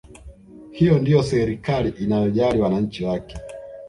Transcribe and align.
Hiyo 0.71 0.99
ndiyo 0.99 1.23
serikali 1.23 1.89
inayojali 1.89 2.61
wananchi 2.61 3.03
wake 3.05 3.35